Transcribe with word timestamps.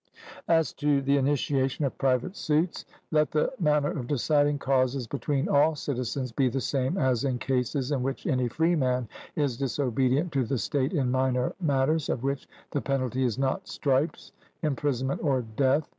As 0.47 0.73
to 0.81 0.99
the 1.03 1.17
initiation 1.17 1.85
of 1.85 1.95
private 1.99 2.35
suits, 2.35 2.85
let 3.11 3.29
the 3.29 3.53
manner 3.59 3.91
of 3.91 4.07
deciding 4.07 4.57
causes 4.57 5.05
between 5.05 5.47
all 5.47 5.75
citizens 5.75 6.31
be 6.31 6.49
the 6.49 6.59
same 6.59 6.97
as 6.97 7.23
in 7.23 7.37
cases 7.37 7.91
in 7.91 8.01
which 8.01 8.25
any 8.25 8.47
freeman 8.47 9.07
is 9.35 9.57
disobedient 9.57 10.31
to 10.31 10.43
the 10.43 10.57
state 10.57 10.93
in 10.93 11.11
minor 11.11 11.53
matters, 11.61 12.09
of 12.09 12.23
which 12.23 12.49
the 12.71 12.81
penalty 12.81 13.23
is 13.23 13.37
not 13.37 13.67
stripes, 13.67 14.31
imprisonment, 14.63 15.21
or 15.23 15.43
death. 15.55 15.87